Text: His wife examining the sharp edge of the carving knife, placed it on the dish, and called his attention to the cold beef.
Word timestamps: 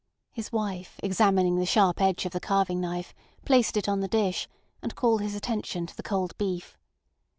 His 0.31 0.51
wife 0.51 0.99
examining 1.03 1.57
the 1.59 1.65
sharp 1.67 2.01
edge 2.01 2.25
of 2.25 2.31
the 2.31 2.39
carving 2.39 2.81
knife, 2.81 3.13
placed 3.45 3.77
it 3.77 3.87
on 3.87 3.99
the 3.99 4.07
dish, 4.07 4.47
and 4.81 4.95
called 4.95 5.21
his 5.21 5.35
attention 5.35 5.85
to 5.85 5.95
the 5.95 6.01
cold 6.01 6.35
beef. 6.39 6.75